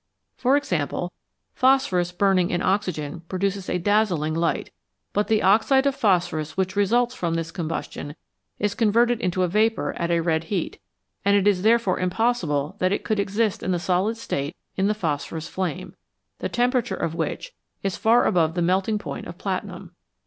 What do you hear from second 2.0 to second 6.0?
burning in oxygen produces a dazzling light; but the oxide of